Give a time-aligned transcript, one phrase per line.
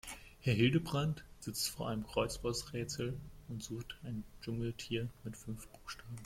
[0.39, 3.13] Herr Hildebrand sitzt vor einem Kreuzworträtsel
[3.49, 6.17] und sucht ein Dschungeltier mit fünf Buchstaben.